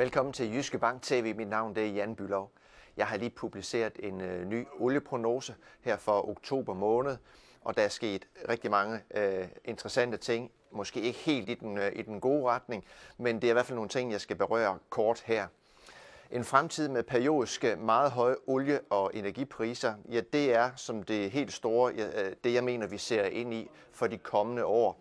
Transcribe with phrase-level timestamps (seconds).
[0.00, 1.34] Velkommen til Jyske Bank TV.
[1.36, 2.50] Mit navn det er Jan Bylov.
[2.96, 7.16] Jeg har lige publiceret en øh, ny olieprognose her for oktober måned,
[7.60, 10.50] og der er sket rigtig mange øh, interessante ting.
[10.70, 12.84] Måske ikke helt i den, øh, i den gode retning,
[13.18, 15.46] men det er i hvert fald nogle ting, jeg skal berøre kort her.
[16.30, 21.52] En fremtid med periodiske meget høje olie- og energipriser, ja, det er som det helt
[21.52, 25.00] store, ja, øh, det jeg mener, vi ser ind i for de kommende år.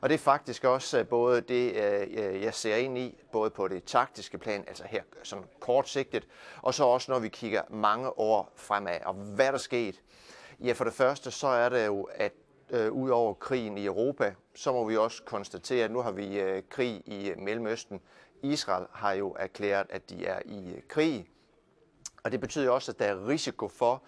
[0.00, 3.68] Og det er faktisk også øh, både det, øh, jeg ser ind i, både på
[3.68, 6.26] det taktiske plan, altså her sådan kortsigtet,
[6.62, 8.98] og så også når vi kigger mange år fremad.
[9.04, 10.02] Og hvad der sket?
[10.60, 12.32] Ja, for det første så er det jo, at
[12.70, 16.40] øh, ud over krigen i Europa, så må vi også konstatere, at nu har vi
[16.40, 18.00] øh, krig i øh, Mellemøsten.
[18.42, 21.30] Israel har jo erklæret, at de er i øh, krig.
[22.24, 24.02] Og det betyder også, at der er risiko for,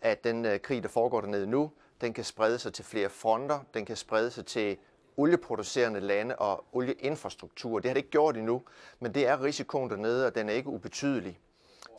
[0.00, 3.60] at den øh, krig, der foregår dernede nu, den kan sprede sig til flere fronter,
[3.74, 4.76] den kan sprede sig til
[5.16, 7.78] olieproducerende lande og olieinfrastruktur.
[7.78, 8.62] Det har det ikke gjort endnu,
[9.00, 11.40] men det er risikoen dernede, og den er ikke ubetydelig.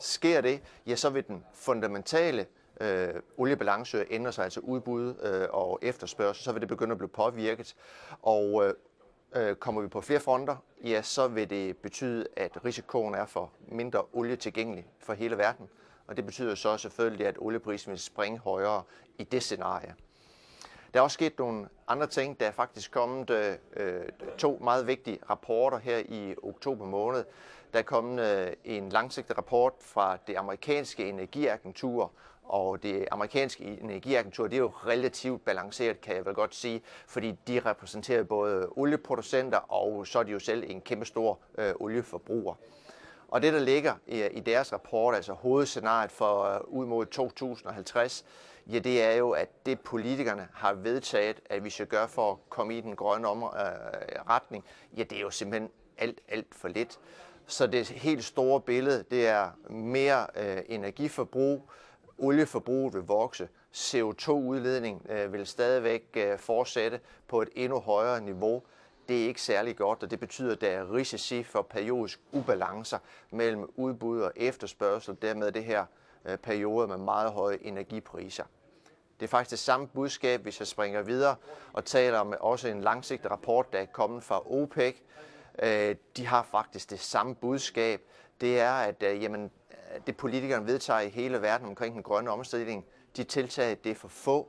[0.00, 2.46] Sker det, ja, så vil den fundamentale
[2.80, 7.08] øh, oliebalance ændre sig, altså udbud øh, og efterspørgsel, så vil det begynde at blive
[7.08, 7.76] påvirket.
[8.22, 8.74] Og øh,
[9.34, 13.52] øh kommer vi på flere fronter, ja, så vil det betyde, at risikoen er for
[13.68, 15.68] mindre olie tilgængelig for hele verden.
[16.06, 18.82] Og det betyder så selvfølgelig, at olieprisen vil springe højere
[19.18, 19.94] i det scenarie.
[20.96, 22.40] Der er også sket nogle andre ting.
[22.40, 24.04] Der er faktisk kommet øh, øh,
[24.38, 27.24] to meget vigtige rapporter her i oktober måned.
[27.72, 32.12] Der er kommet øh, en langsigtet rapport fra det amerikanske energiagentur,
[32.44, 37.32] og det amerikanske energiagentur, det er jo relativt balanceret, kan jeg vel godt sige, fordi
[37.46, 42.54] de repræsenterer både olieproducenter, og så er de jo selv en kæmpe stor øh, olieforbruger.
[43.28, 48.24] Og det, der ligger i, i deres rapport, altså hovedscenariet for øh, ud mod 2050,
[48.72, 52.38] ja, det er jo, at det politikerne har vedtaget, at vi skal gøre for at
[52.48, 53.50] komme i den grønne om, øh,
[54.28, 54.64] retning,
[54.96, 56.98] ja, det er jo simpelthen alt, alt for lidt.
[57.46, 61.70] Så det helt store billede, det er mere øh, energiforbrug,
[62.18, 68.62] olieforbruget vil vokse, CO2-udledning øh, vil stadigvæk øh, fortsætte på et endnu højere niveau,
[69.08, 72.98] det er ikke særlig godt, og det betyder, at der er risici for periodisk ubalancer
[73.30, 75.84] mellem udbud og efterspørgsel, dermed det her
[76.26, 78.44] Øh, perioder med meget høje energipriser.
[79.20, 81.36] Det er faktisk det samme budskab, hvis jeg springer videre
[81.72, 84.96] og taler om også en langsigtet rapport, der er kommet fra OPEC.
[85.62, 88.00] Øh, de har faktisk det samme budskab.
[88.40, 89.50] Det er, at øh, jamen,
[90.06, 92.84] det politikerne vedtager i hele verden omkring den grønne omstilling,
[93.16, 94.48] de tiltag, det er for få,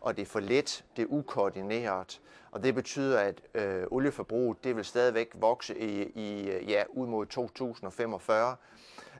[0.00, 2.20] og det er for let, det er ukoordineret,
[2.50, 7.26] og det betyder, at øh, olieforbruget det vil stadigvæk vokse i, i ja, ud mod
[7.26, 8.56] 2045,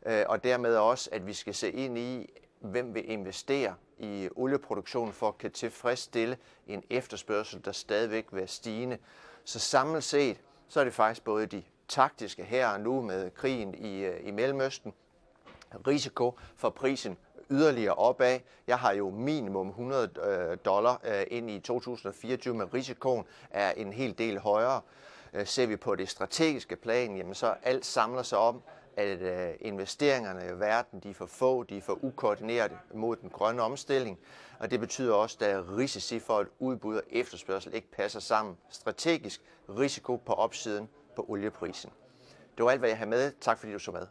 [0.07, 5.13] øh, og dermed også, at vi skal se ind i, hvem vil investere i olieproduktion
[5.13, 6.37] for at kan tilfredsstille
[6.67, 8.99] en efterspørgsel, der stadigvæk vil være stigende.
[9.45, 13.75] Så samlet set, så er det faktisk både de taktiske her og nu med krigen
[13.75, 14.93] i, øh, i Mellemøsten,
[15.87, 17.17] risiko for prisen
[17.51, 18.41] yderligere opad.
[18.67, 23.93] Jeg har jo minimum 100 øh, dollar øh, ind i 2024, men risikoen er en
[23.93, 24.81] hel del højere.
[25.45, 28.63] Ser vi på det strategiske plan, jamen så alt samler sig om,
[28.99, 33.31] at øh, investeringerne i verden de er for få, de er for ukoordineret mod den
[33.31, 34.19] grønne omstilling,
[34.59, 38.21] og det betyder også, at der er risici for, at udbud og efterspørgsel ikke passer
[38.21, 38.57] sammen.
[38.71, 41.91] Strategisk risiko på opsiden på olieprisen.
[42.57, 43.33] Det var alt, hvad jeg havde med.
[43.41, 44.07] Tak fordi du så med.